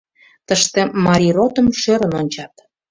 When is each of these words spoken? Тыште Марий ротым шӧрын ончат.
Тыште 0.47 0.81
Марий 1.05 1.33
ротым 1.37 1.67
шӧрын 1.79 2.13
ончат. 2.19 2.53